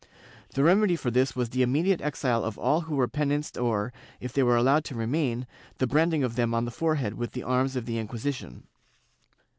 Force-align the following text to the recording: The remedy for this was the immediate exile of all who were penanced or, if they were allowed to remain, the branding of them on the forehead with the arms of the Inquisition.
The 0.55 0.63
remedy 0.63 0.95
for 0.95 1.11
this 1.11 1.35
was 1.35 1.49
the 1.51 1.61
immediate 1.61 2.01
exile 2.01 2.43
of 2.43 2.57
all 2.57 2.81
who 2.81 2.95
were 2.95 3.07
penanced 3.07 3.55
or, 3.55 3.93
if 4.19 4.33
they 4.33 4.41
were 4.41 4.55
allowed 4.55 4.83
to 4.85 4.95
remain, 4.95 5.45
the 5.77 5.85
branding 5.85 6.23
of 6.23 6.35
them 6.35 6.55
on 6.55 6.65
the 6.65 6.71
forehead 6.71 7.13
with 7.13 7.33
the 7.33 7.43
arms 7.43 7.75
of 7.75 7.85
the 7.85 7.99
Inquisition. 7.99 8.63